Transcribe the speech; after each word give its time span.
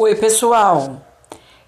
Oi, 0.00 0.14
pessoal. 0.14 1.02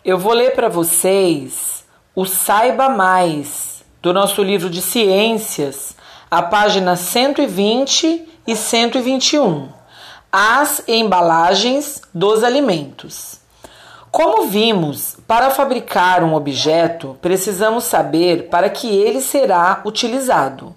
Eu 0.04 0.16
vou 0.16 0.32
ler 0.32 0.54
para 0.54 0.68
vocês 0.68 1.84
o 2.14 2.24
Saiba 2.24 2.88
Mais 2.88 3.82
do 4.00 4.12
nosso 4.12 4.40
livro 4.40 4.70
de 4.70 4.80
ciências, 4.80 5.96
a 6.30 6.40
página 6.40 6.94
120 6.94 8.28
e 8.46 8.54
121. 8.54 9.70
As 10.30 10.80
embalagens 10.86 12.02
dos 12.14 12.44
alimentos. 12.44 13.40
Como 14.12 14.46
vimos, 14.46 15.16
para 15.26 15.50
fabricar 15.50 16.22
um 16.22 16.34
objeto, 16.34 17.18
precisamos 17.20 17.82
saber 17.82 18.48
para 18.48 18.70
que 18.70 18.86
ele 18.96 19.20
será 19.20 19.82
utilizado. 19.84 20.72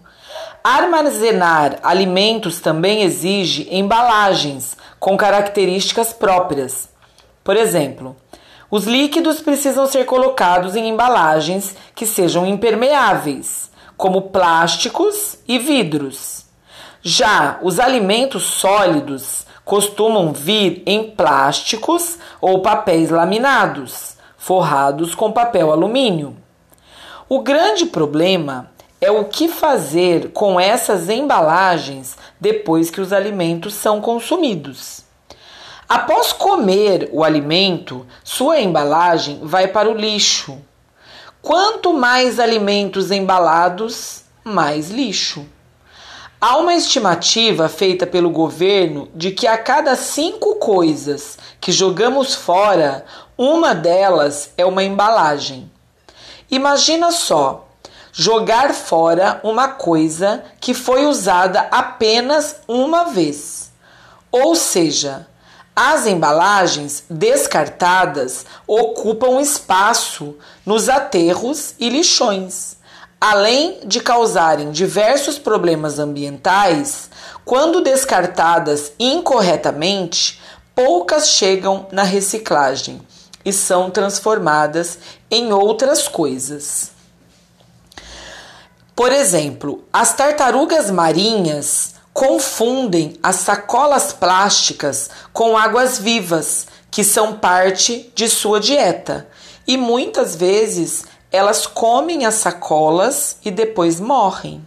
Armazenar 0.64 1.78
alimentos 1.84 2.60
também 2.60 3.04
exige 3.04 3.68
embalagens 3.70 4.76
com 5.00 5.16
características 5.16 6.14
próprias. 6.14 6.92
Por 7.44 7.58
exemplo, 7.58 8.16
os 8.72 8.86
líquidos 8.86 9.42
precisam 9.42 9.86
ser 9.86 10.06
colocados 10.06 10.76
em 10.76 10.90
embalagens 10.90 11.76
que 11.94 12.06
sejam 12.06 12.46
impermeáveis, 12.46 13.70
como 13.96 14.30
plásticos 14.30 15.38
e 15.48 15.60
vidros. 15.60 16.46
Já 17.02 17.60
os 17.62 17.80
alimentos 17.80 18.44
sólidos 18.44 19.46
costumam 19.66 20.34
vir 20.34 20.82
em 20.86 21.12
plásticos 21.12 22.18
ou 22.42 22.62
papéis 22.62 23.10
laminados, 23.10 24.18
forrados 24.38 25.14
com 25.14 25.32
papel 25.32 25.72
alumínio. 25.72 26.36
O 27.30 27.42
grande 27.42 27.86
problema 27.86 28.72
é 29.00 29.12
o 29.12 29.26
que 29.26 29.48
fazer 29.48 30.32
com 30.32 30.60
essas 30.60 31.10
embalagens 31.10 32.18
depois 32.40 32.90
que 32.90 33.02
os 33.02 33.12
alimentos 33.12 33.74
são 33.74 34.00
consumidos. 34.00 35.03
Após 35.94 36.34
comer 36.34 37.08
o 37.12 37.24
alimento, 37.24 38.04
sua 38.24 38.60
embalagem 38.60 39.42
vai 39.44 39.68
para 39.68 39.88
o 39.88 39.94
lixo. 39.94 40.58
Quanto 41.40 41.94
mais 41.94 42.40
alimentos 42.40 43.12
embalados, 43.12 44.24
mais 44.44 44.90
lixo. 44.90 45.46
Há 46.42 46.58
uma 46.58 46.74
estimativa 46.74 47.70
feita 47.70 48.08
pelo 48.08 48.32
governo 48.32 49.08
de 49.14 49.30
que 49.30 49.46
a 49.46 49.56
cada 49.56 49.96
cinco 49.96 50.56
coisas 50.56 51.38
que 51.62 51.72
jogamos 51.72 52.34
fora, 52.34 53.06
uma 53.38 53.76
delas 53.76 54.50
é 54.58 54.66
uma 54.66 54.84
embalagem. 54.84 55.72
Imagina 56.50 57.12
só, 57.12 57.68
jogar 58.12 58.74
fora 58.74 59.40
uma 59.44 59.68
coisa 59.68 60.44
que 60.60 60.74
foi 60.74 61.06
usada 61.06 61.68
apenas 61.70 62.62
uma 62.68 63.04
vez. 63.04 63.72
Ou 64.32 64.56
seja, 64.56 65.28
as 65.76 66.06
embalagens 66.06 67.04
descartadas 67.10 68.46
ocupam 68.68 69.42
espaço 69.42 70.36
nos 70.66 70.88
aterros 70.88 71.74
e 71.80 71.90
lixões, 71.90 72.76
além 73.20 73.80
de 73.84 74.00
causarem 74.00 74.72
diversos 74.72 75.40
problemas 75.40 75.98
ambientais. 75.98 77.10
Quando 77.44 77.82
descartadas 77.82 78.92
incorretamente, 79.00 80.40
poucas 80.76 81.30
chegam 81.30 81.88
na 81.92 82.04
reciclagem 82.04 83.02
e 83.44 83.52
são 83.52 83.90
transformadas 83.90 85.00
em 85.30 85.52
outras 85.52 86.08
coisas. 86.08 86.92
Por 88.96 89.12
exemplo, 89.12 89.84
as 89.92 90.14
tartarugas 90.14 90.92
marinhas 90.92 91.93
confundem 92.14 93.18
as 93.24 93.38
sacolas 93.38 94.14
plásticas 94.14 95.10
com 95.34 95.58
águas 95.58 95.98
vivas, 95.98 96.68
que 96.92 97.04
são 97.04 97.34
parte 97.34 98.12
de 98.14 98.30
sua 98.30 98.60
dieta, 98.60 99.28
e 99.66 99.76
muitas 99.78 100.36
vezes 100.36 101.06
elas 101.32 101.66
comem 101.66 102.26
as 102.26 102.36
sacolas 102.36 103.38
e 103.44 103.50
depois 103.50 104.00
morrem. 104.00 104.66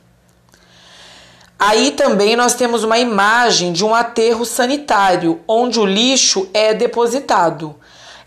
Aí 1.58 1.92
também 1.92 2.34
nós 2.36 2.54
temos 2.54 2.82
uma 2.82 2.98
imagem 2.98 3.72
de 3.72 3.84
um 3.84 3.94
aterro 3.94 4.44
sanitário 4.44 5.40
onde 5.46 5.78
o 5.78 5.86
lixo 5.86 6.48
é 6.52 6.74
depositado. 6.74 7.76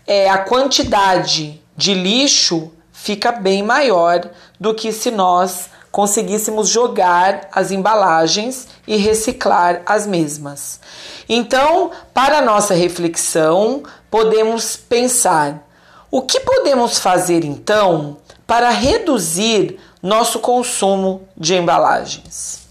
É 0.06 0.28
a 0.28 0.38
quantidade 0.38 1.62
de 1.76 1.94
lixo 1.94 2.72
fica 2.92 3.30
bem 3.30 3.62
maior 3.62 4.30
do 4.58 4.74
que 4.74 4.92
se 4.92 5.10
nós 5.10 5.68
conseguíssemos 5.90 6.68
jogar 6.68 7.48
as 7.52 7.70
embalagens 7.70 8.68
e 8.86 8.96
reciclar 8.96 9.82
as 9.84 10.06
mesmas. 10.06 10.80
Então, 11.28 11.90
para 12.14 12.40
nossa 12.40 12.74
reflexão, 12.74 13.82
podemos 14.10 14.76
pensar: 14.76 15.66
o 16.10 16.22
que 16.22 16.40
podemos 16.40 16.98
fazer 16.98 17.44
então 17.44 18.16
para 18.46 18.70
reduzir 18.70 19.78
nosso 20.02 20.38
consumo 20.40 21.28
de 21.36 21.54
embalagens? 21.54 22.69